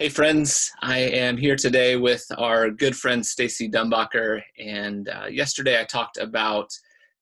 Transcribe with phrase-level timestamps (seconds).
[0.00, 5.78] Hey friends, I am here today with our good friend Stacey Dumbacher, and uh, yesterday
[5.78, 6.70] I talked about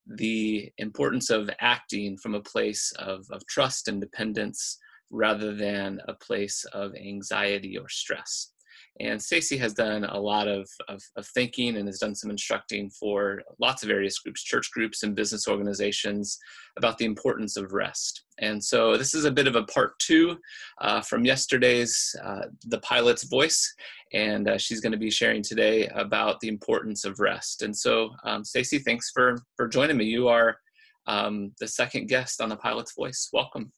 [0.07, 4.77] the importance of acting from a place of, of trust and dependence
[5.11, 8.53] rather than a place of anxiety or stress.
[9.01, 12.89] And Stacey has done a lot of, of, of, thinking and has done some instructing
[12.91, 16.37] for lots of various groups, church groups and business organizations
[16.77, 18.23] about the importance of rest.
[18.39, 20.37] And so this is a bit of a part two
[20.79, 23.73] uh, from yesterday's uh, The Pilot's Voice.
[24.13, 27.61] And uh, she's going to be sharing today about the importance of rest.
[27.61, 30.05] And so, um, Stacey, thanks for, for joining me.
[30.05, 30.57] You are
[31.05, 33.29] um, the second guest on The Pilot's Voice.
[33.33, 33.71] Welcome.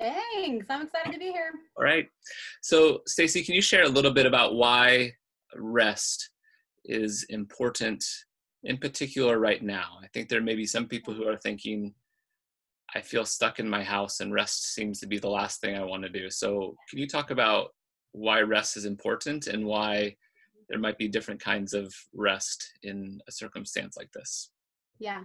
[0.00, 0.66] Thanks.
[0.68, 1.52] I'm excited to be here.
[1.76, 2.06] All right.
[2.62, 5.12] So, Stacey, can you share a little bit about why
[5.56, 6.30] rest
[6.84, 8.04] is important
[8.64, 9.98] in particular right now?
[10.02, 11.94] I think there may be some people who are thinking,
[12.94, 15.84] I feel stuck in my house and rest seems to be the last thing I
[15.84, 16.30] want to do.
[16.30, 17.70] So, can you talk about
[18.12, 20.14] why rest is important and why
[20.68, 24.50] there might be different kinds of rest in a circumstance like this?
[25.00, 25.24] Yeah.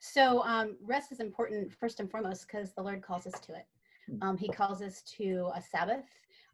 [0.00, 3.66] So, um, rest is important first and foremost because the Lord calls us to it.
[4.22, 6.04] Um, he calls us to a Sabbath.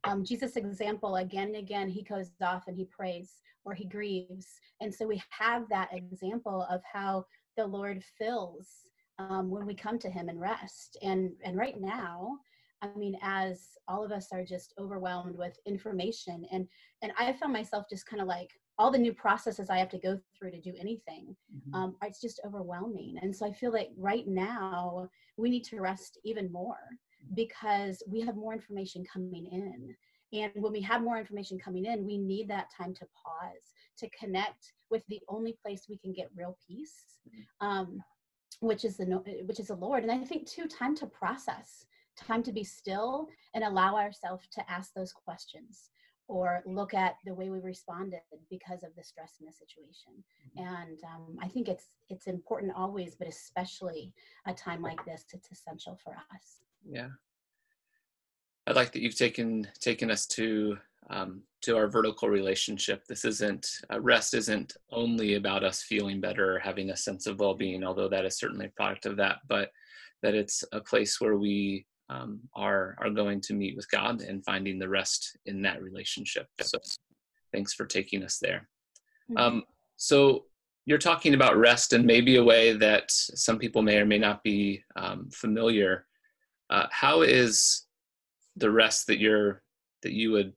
[0.04, 4.46] Um, Jesus' example, again and again, he goes off and he prays or he grieves.
[4.80, 8.86] And so we have that example of how the Lord fills
[9.30, 10.96] um, when we come to him and rest.
[11.02, 12.38] And, and right now,
[12.82, 16.66] I mean, as all of us are just overwhelmed with information, and
[17.00, 19.98] and I found myself just kind of like all the new processes I have to
[19.98, 21.36] go through to do anything.
[21.54, 21.74] Mm-hmm.
[21.74, 26.18] Um, it's just overwhelming, and so I feel like right now we need to rest
[26.24, 26.80] even more
[27.34, 29.94] because we have more information coming in.
[30.34, 34.08] And when we have more information coming in, we need that time to pause, to
[34.18, 37.04] connect with the only place we can get real peace,
[37.60, 38.02] um,
[38.62, 39.06] which is the
[39.44, 40.02] which is the Lord.
[40.02, 44.70] And I think too, time to process, time to be still and allow ourselves to
[44.70, 45.90] ask those questions
[46.28, 50.24] or look at the way we responded because of the stress in the situation.
[50.56, 54.14] And um, I think it's it's important always, but especially
[54.46, 57.08] a time like this, it's essential for us yeah
[58.66, 60.76] i like that you've taken taken us to
[61.12, 66.56] um, to our vertical relationship this isn't uh, rest isn't only about us feeling better
[66.56, 69.70] or having a sense of well-being although that is certainly a product of that but
[70.22, 74.44] that it's a place where we um, are are going to meet with god and
[74.44, 76.46] finding the rest in that relationship.
[76.60, 76.78] So
[77.52, 78.68] thanks for taking us there.
[79.30, 79.36] Mm-hmm.
[79.36, 79.62] um,
[79.96, 80.46] so
[80.84, 84.42] you're talking about rest in maybe a way that some people may or may not
[84.42, 86.06] be um, familiar.
[86.70, 87.86] Uh, how is
[88.56, 89.62] the rest that you're
[90.02, 90.52] that you would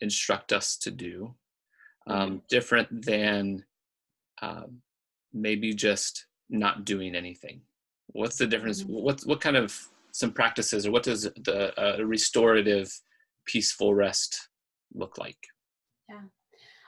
[0.00, 1.34] instruct us to do
[2.06, 2.36] um, mm-hmm.
[2.48, 3.64] different than
[4.42, 4.80] um,
[5.32, 7.62] maybe just not doing anything?
[8.08, 8.82] What's the difference?
[8.82, 8.92] Mm-hmm.
[8.92, 9.78] What what kind of
[10.12, 12.92] some practices, or what does the uh, restorative,
[13.46, 14.48] peaceful rest
[14.94, 15.38] look like?
[16.08, 16.22] Yeah,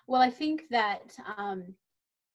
[0.09, 1.75] well, I think that um,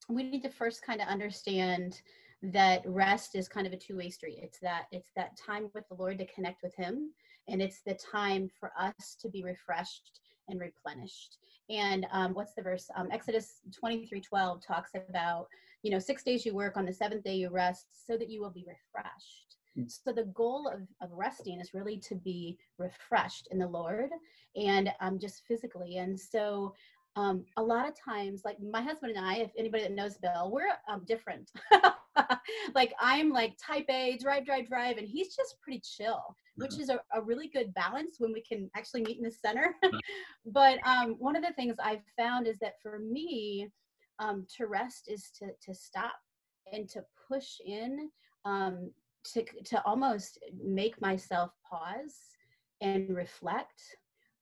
[0.09, 2.01] we need to first kind of understand
[2.41, 5.95] that rest is kind of a two-way street it's that it's that time with the
[5.95, 7.11] lord to connect with him
[7.47, 11.37] and it's the time for us to be refreshed and replenished.
[11.69, 12.89] And um, what's the verse?
[12.95, 15.47] Um, exodus 23 12 talks about
[15.83, 18.41] you know six days you work on the seventh day you rest so that you
[18.41, 19.55] will be refreshed.
[19.77, 19.91] Mm.
[19.91, 24.09] so the goal of, of resting is really to be refreshed in the lord
[24.55, 25.97] and um, just physically.
[25.97, 26.73] And so
[27.17, 30.51] um, a lot of times, like my husband and I, if anybody that knows Bill,
[30.51, 31.51] we're um, different.
[32.75, 36.89] like I'm like type A, drive, drive, drive, and he's just pretty chill, which is
[36.89, 39.75] a, a, really good balance when we can actually meet in the center.
[40.45, 43.69] but um, one of the things I've found is that for me,
[44.19, 46.15] um, to rest is to to stop
[46.73, 48.09] and to push in,
[48.45, 48.91] um,
[49.33, 52.15] to to almost make myself pause
[52.81, 53.81] and reflect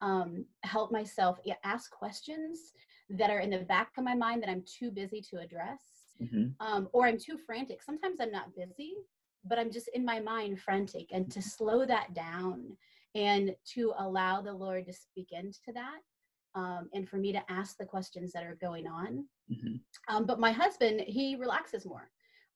[0.01, 2.73] um, help myself ask questions
[3.09, 5.81] that are in the back of my mind that I'm too busy to address,
[6.21, 6.47] mm-hmm.
[6.65, 7.81] um, or I'm too frantic.
[7.81, 8.93] Sometimes I'm not busy,
[9.45, 12.77] but I'm just in my mind frantic, and to slow that down
[13.15, 15.99] and to allow the Lord to speak into that.
[16.55, 19.25] Um, and for me to ask the questions that are going on.
[19.51, 20.15] Mm-hmm.
[20.15, 22.09] Um, but my husband, he relaxes more.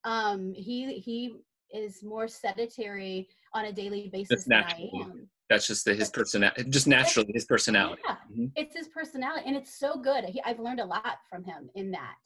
[0.06, 1.36] Um, he he
[1.74, 5.30] is more sedentary on a daily basis than I am.
[5.50, 8.02] That's just the, his personality, just naturally his personality.
[8.06, 8.46] Yeah, mm-hmm.
[8.56, 10.24] it's his personality, and it's so good.
[10.26, 12.18] He, I've learned a lot from him in that.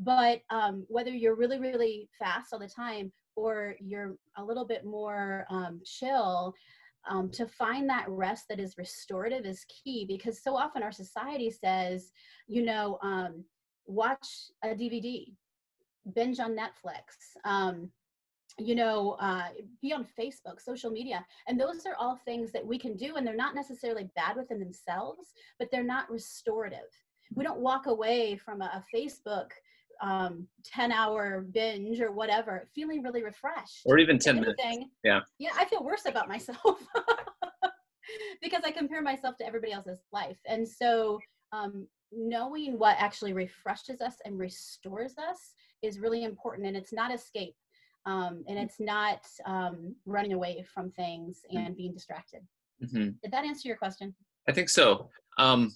[0.00, 4.84] But um, whether you're really, really fast all the time or you're a little bit
[4.84, 6.54] more um, chill,
[7.08, 11.50] um, to find that rest that is restorative is key because so often our society
[11.50, 12.12] says,
[12.46, 13.44] you know, um,
[13.86, 14.26] watch
[14.62, 15.26] a DVD,
[16.14, 17.90] binge on Netflix, um,
[18.58, 19.48] you know, uh,
[19.82, 21.24] be on Facebook, social media.
[21.48, 24.60] And those are all things that we can do, and they're not necessarily bad within
[24.60, 26.88] themselves, but they're not restorative.
[27.34, 29.48] We don't walk away from a, a Facebook
[30.02, 33.82] um 10 hour binge or whatever feeling really refreshed.
[33.84, 34.62] Or even 10 minutes.
[35.02, 35.20] yeah.
[35.38, 36.58] yeah i feel worse about myself
[38.42, 40.38] because i compare myself to everybody else's life.
[40.46, 41.18] And so
[41.52, 41.86] um
[42.16, 47.56] knowing what actually refreshes us and restores us is really important and it's not escape
[48.06, 51.58] um, and it's not um, running away from things mm.
[51.58, 52.40] and being distracted.
[52.82, 53.10] Mm-hmm.
[53.22, 54.14] did that answer your question?
[54.48, 55.08] I think so.
[55.38, 55.72] Um,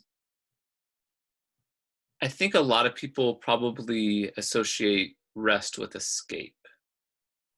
[2.22, 6.54] i think a lot of people probably associate rest with escape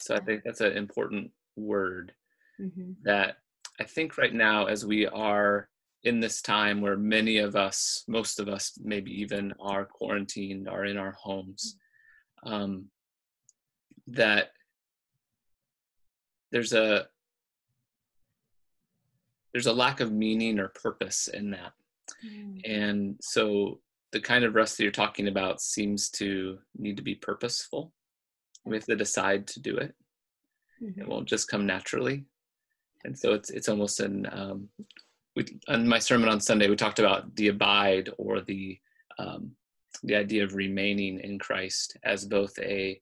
[0.00, 2.12] so i think that's an important word
[2.60, 2.92] mm-hmm.
[3.02, 3.36] that
[3.80, 5.68] i think right now as we are
[6.02, 10.84] in this time where many of us, most of us, maybe even are quarantined, are
[10.84, 11.76] in our homes,
[12.44, 12.86] um,
[14.06, 14.52] that
[16.52, 17.06] there's a
[19.52, 21.72] there's a lack of meaning or purpose in that,
[22.24, 22.60] mm.
[22.64, 23.80] and so
[24.12, 27.92] the kind of rest that you're talking about seems to need to be purposeful.
[28.64, 29.94] We have to decide to do it.
[30.82, 31.00] Mm-hmm.
[31.00, 32.24] It won't just come naturally,
[33.04, 34.68] and so it's it's almost an um,
[35.36, 38.78] we, in my sermon on Sunday, we talked about the abide or the
[39.18, 39.52] um,
[40.02, 43.00] the idea of remaining in Christ as both a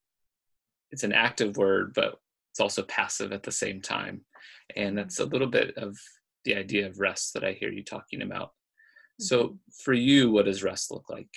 [0.91, 2.19] it's an active word, but
[2.51, 4.23] it's also passive at the same time,
[4.77, 5.97] and that's a little bit of
[6.45, 8.53] the idea of rest that I hear you talking about.
[9.21, 11.31] So, for you, what does rest look like?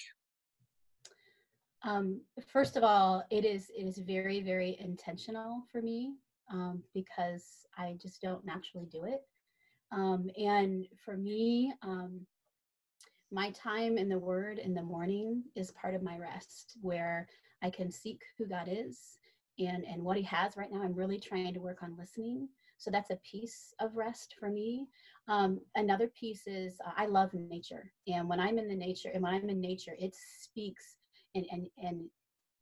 [1.83, 6.13] Um, first of all, it is it is very very intentional for me
[6.51, 7.43] um, because
[7.77, 9.21] I just don't naturally do it.
[9.91, 12.21] Um, and for me, um,
[13.31, 17.27] my time in the Word in the morning is part of my rest, where
[17.63, 19.17] I can seek who God is
[19.57, 20.83] and and what He has right now.
[20.83, 22.47] I'm really trying to work on listening,
[22.77, 24.87] so that's a piece of rest for me.
[25.27, 29.23] Um, another piece is uh, I love nature, and when I'm in the nature, and
[29.23, 30.97] when I'm in nature, it speaks
[31.35, 32.09] and and and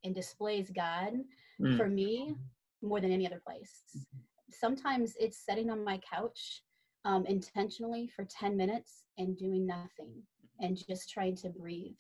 [0.04, 1.14] and displays God
[1.62, 1.78] mm.
[1.78, 2.36] for me
[2.82, 3.82] more than any other place.
[3.98, 4.20] Mm-hmm.
[4.52, 6.64] Sometimes it's sitting on my couch
[7.06, 10.22] um, intentionally for 10 minutes and doing nothing
[10.60, 11.96] and just trying to breathe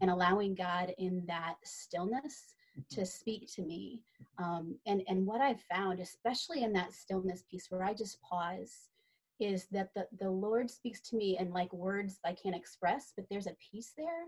[0.00, 2.54] and allowing God in that stillness
[2.90, 4.02] to speak to me.
[4.38, 8.88] Um, and, and what I've found, especially in that stillness piece where I just pause,
[9.40, 13.26] is that the, the Lord speaks to me in like words I can't express, but
[13.30, 14.26] there's a peace there.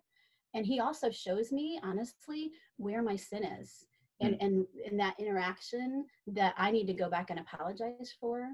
[0.55, 3.87] And He also shows me, honestly, where my sin is.
[4.20, 4.44] And, hmm.
[4.44, 8.49] and in that interaction that I need to go back and apologize for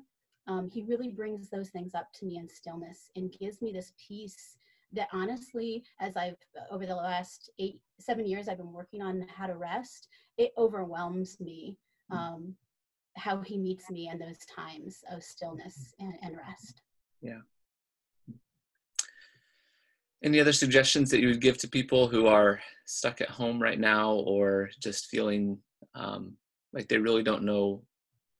[0.48, 3.92] um, he really brings those things up to me in stillness and gives me this
[4.08, 4.56] peace
[4.92, 6.36] that honestly as i've
[6.70, 10.08] over the last eight seven years i've been working on how to rest
[10.38, 11.76] it overwhelms me
[12.10, 12.16] mm.
[12.16, 12.54] um,
[13.18, 16.82] how he meets me in those times of stillness and, and rest
[17.20, 17.40] yeah
[20.22, 23.78] any other suggestions that you would give to people who are stuck at home right
[23.78, 25.58] now or just feeling
[25.94, 26.36] um,
[26.72, 27.82] like they really don't know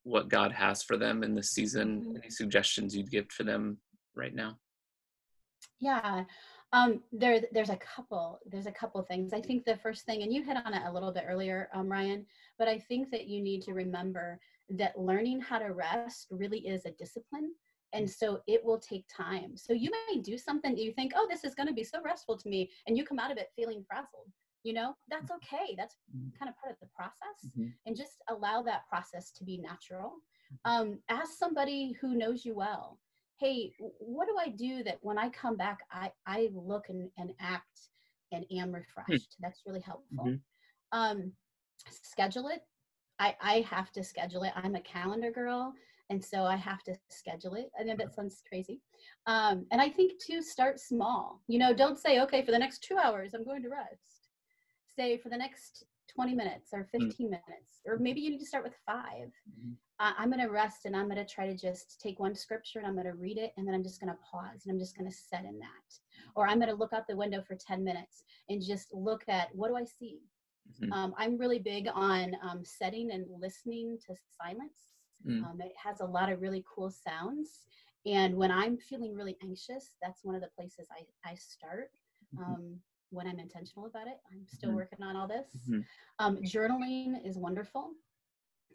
[0.03, 2.01] what God has for them in this season?
[2.01, 2.17] Mm-hmm.
[2.17, 3.79] Any suggestions you'd give for them
[4.17, 4.59] right now?
[5.81, 6.25] Yeah,
[6.73, 8.41] um, there, there's a couple.
[8.47, 9.33] There's a couple things.
[9.33, 11.91] I think the first thing, and you hit on it a little bit earlier, um,
[11.91, 12.27] Ryan,
[12.59, 14.41] but I think that you need to remember
[14.71, 17.53] that learning how to rest really is a discipline.
[17.95, 18.11] And mm.
[18.11, 19.57] so it will take time.
[19.57, 22.03] So you may do something that you think, oh, this is going to be so
[22.03, 24.29] restful to me, and you come out of it feeling frazzled
[24.65, 26.29] you know that's okay that's mm-hmm.
[26.39, 27.69] kind of part of the process mm-hmm.
[27.87, 30.17] and just allow that process to be natural
[30.53, 30.71] mm-hmm.
[30.71, 32.99] um, ask somebody who knows you well
[33.39, 37.31] hey what do i do that when i come back i i look and, and
[37.41, 37.89] act
[38.33, 38.75] and am hmm.
[38.75, 40.99] refreshed that's really helpful mm-hmm.
[40.99, 41.33] um,
[41.91, 42.61] schedule it
[43.19, 44.53] I, I have to schedule it.
[44.55, 45.75] I'm a calendar girl,
[46.11, 47.71] and so I have to schedule it.
[47.79, 48.81] I know that sounds crazy.
[49.27, 51.43] Um, and I think to start small.
[51.49, 54.19] You know, don't say, okay, for the next two hours, I'm going to rest
[54.99, 57.05] say for the next 20 minutes or mm.
[57.07, 59.73] 15 mm minutes, or maybe you need to start with 5 mm-hmm.
[60.01, 62.81] uh, I'm going to rest and I'm going to try to just take one scripture
[62.81, 64.79] and I'm going to read it and then I'm just going to pause and I'm
[64.79, 65.89] just going to set in that.
[66.35, 69.55] Or I'm going to look out the window for 10 minutes and just look at
[69.55, 70.19] what do I see?
[70.83, 70.93] Mm-hmm.
[70.93, 74.79] Um, I'm really big on um, setting and listening to silence.
[75.27, 75.45] Mm.
[75.45, 77.65] Um, it has a lot of really cool sounds.
[78.07, 81.91] And when I'm feeling really anxious, that's one of the places I, I start.
[82.35, 82.45] Mm-hmm.
[82.45, 84.19] Um, when I'm intentional about it.
[84.31, 84.79] I'm still mm-hmm.
[84.79, 85.47] working on all this.
[85.69, 85.81] Mm-hmm.
[86.19, 87.93] Um, journaling is wonderful.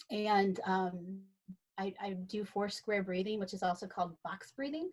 [0.09, 1.19] And um,
[1.77, 4.89] I, I, do four square breathing, which is also called box breathing.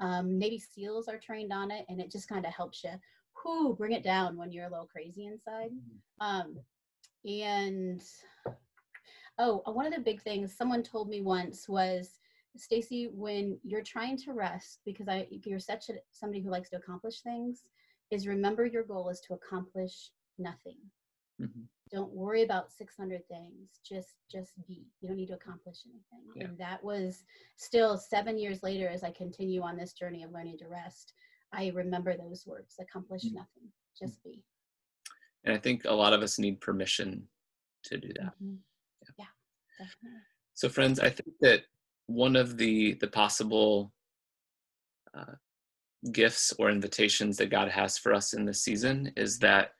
[0.00, 2.90] Um, Navy SEALs are trained on it, and it just kind of helps you
[3.44, 5.70] whoo, bring it down when you're a little crazy inside.
[5.70, 6.26] Mm-hmm.
[6.26, 6.58] Um,
[7.26, 8.02] and
[9.38, 12.18] Oh, uh, one of the big things someone told me once was,
[12.56, 16.76] Stacey, when you're trying to rest, because I you're such a, somebody who likes to
[16.76, 17.64] accomplish things,
[18.12, 20.78] is remember your goal is to accomplish nothing.
[21.42, 21.62] Mm-hmm.
[21.90, 23.80] Don't worry about 600 things.
[23.86, 24.86] Just just be.
[25.00, 26.30] You don't need to accomplish anything.
[26.36, 26.44] Yeah.
[26.44, 27.24] And that was
[27.56, 31.12] still seven years later as I continue on this journey of learning to rest.
[31.54, 33.36] I remember those words: accomplish mm-hmm.
[33.36, 33.68] nothing.
[33.98, 34.42] Just be.
[35.44, 37.28] And I think a lot of us need permission
[37.84, 38.34] to do that.
[38.42, 38.54] Mm-hmm.
[39.18, 39.24] Yeah.
[39.78, 40.20] yeah, definitely.
[40.54, 41.62] So, friends, I think that
[42.06, 43.92] one of the the possible
[45.16, 45.34] uh,
[46.12, 49.70] gifts or invitations that God has for us in this season is that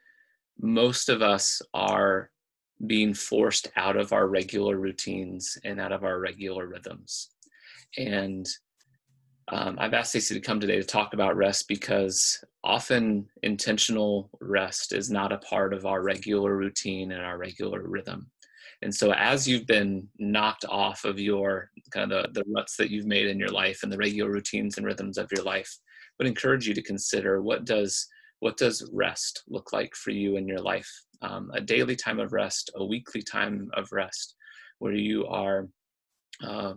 [0.61, 2.31] most of us are
[2.87, 7.31] being forced out of our regular routines and out of our regular rhythms.
[7.97, 8.47] And
[9.49, 14.93] um, I've asked Stacey to come today to talk about rest because often intentional rest
[14.93, 18.31] is not a part of our regular routine and our regular rhythm.
[18.83, 22.91] And so, as you've been knocked off of your kind of the, the ruts that
[22.91, 26.11] you've made in your life and the regular routines and rhythms of your life, I
[26.19, 28.07] would encourage you to consider what does
[28.41, 30.91] what does rest look like for you in your life?
[31.23, 34.35] Um, a daily time of rest, a weekly time of rest,
[34.81, 35.69] where you are
[36.43, 36.75] uh,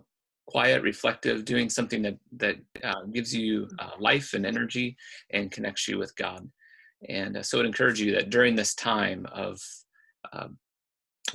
[0.48, 4.96] quiet, reflective, doing something that that uh, gives you uh, life and energy
[5.32, 6.50] and connects you with God.
[7.10, 9.60] And uh, so, I would encourage you that during this time of
[10.34, 10.58] um,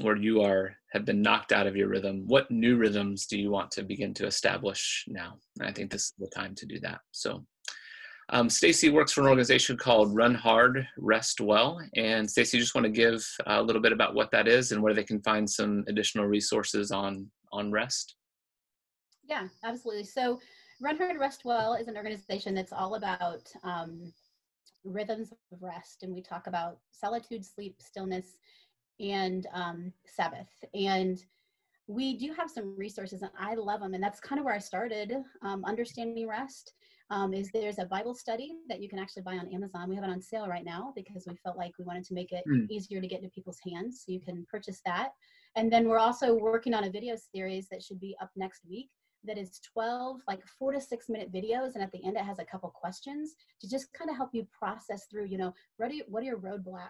[0.00, 3.50] where you are have been knocked out of your rhythm, what new rhythms do you
[3.50, 5.36] want to begin to establish now?
[5.60, 7.00] And I think this is the time to do that.
[7.12, 7.44] So.
[8.28, 11.80] Um, Stacey works for an organization called Run Hard, Rest Well.
[11.96, 14.94] And Stacey, just want to give a little bit about what that is and where
[14.94, 18.14] they can find some additional resources on, on rest.
[19.24, 20.04] Yeah, absolutely.
[20.04, 20.40] So
[20.80, 24.12] Run Hard, Rest Well is an organization that's all about um,
[24.84, 26.02] rhythms of rest.
[26.02, 28.36] And we talk about solitude, sleep, stillness,
[29.00, 30.48] and um, Sabbath.
[30.74, 31.22] And
[31.88, 33.94] we do have some resources and I love them.
[33.94, 36.72] And that's kind of where I started um, understanding rest
[37.10, 39.88] um, is there's a Bible study that you can actually buy on Amazon.
[39.88, 42.32] We have it on sale right now because we felt like we wanted to make
[42.32, 42.68] it mm.
[42.70, 44.04] easier to get into people's hands.
[44.04, 45.10] So you can purchase that.
[45.54, 48.88] And then we're also working on a video series that should be up next week
[49.24, 52.38] that is 12 like four to six minute videos and at the end it has
[52.38, 55.94] a couple questions to just kind of help you process through you know what are,
[56.08, 56.88] what are your roadblocks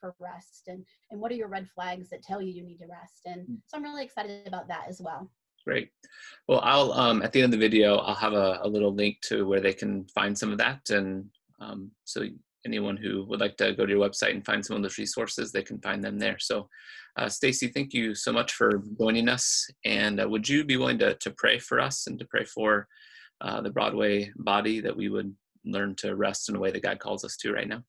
[0.00, 2.86] for rest and and what are your red flags that tell you you need to
[2.86, 3.56] rest and mm.
[3.66, 5.30] so i'm really excited about that as well
[5.66, 5.90] Great.
[6.48, 9.18] Well, I'll um, at the end of the video, I'll have a, a, little link
[9.24, 11.26] to where they can find some of that, and
[11.60, 12.24] um, so
[12.66, 15.50] anyone who would like to go to your website and find some of those resources,
[15.50, 16.38] they can find them there.
[16.38, 16.68] So,
[17.16, 19.68] uh, Stacey, thank you so much for joining us.
[19.84, 22.86] And uh, would you be willing to to pray for us and to pray for
[23.40, 26.98] uh, the Broadway body that we would learn to rest in a way that God
[26.98, 27.82] calls us to right now?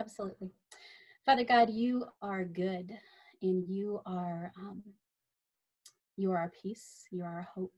[0.00, 0.50] Absolutely,
[1.26, 2.90] Father God, you are good,
[3.42, 4.52] and you are.
[4.58, 4.82] Um,
[6.16, 7.04] you are our peace.
[7.12, 7.74] You are our hope.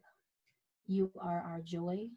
[0.87, 2.09] You are our joy.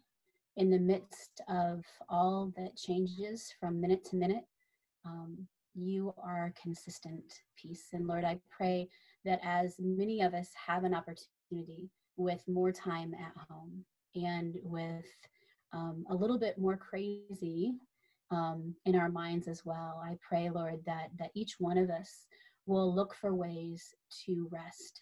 [0.56, 4.44] In the midst of all that changes from minute to minute,
[5.04, 7.24] um, you are a consistent
[7.56, 7.88] peace.
[7.92, 8.88] And Lord, I pray
[9.24, 13.84] that as many of us have an opportunity with more time at home
[14.14, 15.06] and with
[15.72, 17.74] um, a little bit more crazy
[18.30, 22.26] um, in our minds as well, I pray, Lord, that that each one of us
[22.66, 23.94] will look for ways
[24.24, 25.00] to rest,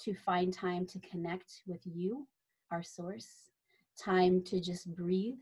[0.00, 2.26] to find time to connect with you,
[2.70, 3.51] our source,
[3.98, 5.38] time to just breathe,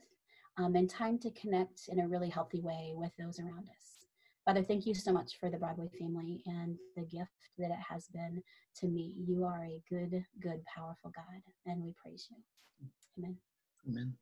[0.57, 4.07] um, and time to connect in a really healthy way with those around us.
[4.45, 8.09] Father, thank you so much for the Broadway family and the gift that it has
[8.09, 8.42] been
[8.76, 9.14] to me.
[9.19, 12.37] You are a good, good, powerful God, and we praise you.
[13.19, 13.37] Amen.
[13.88, 14.14] Amen.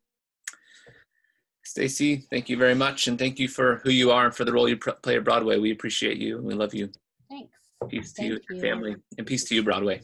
[1.65, 4.53] Stacey, thank you very much, and thank you for who you are and for the
[4.53, 5.59] role you play at Broadway.
[5.59, 6.39] We appreciate you.
[6.39, 6.91] And we love you.
[7.29, 7.53] Thanks.
[7.89, 10.01] Peace to you, you, family, and peace to you, Broadway.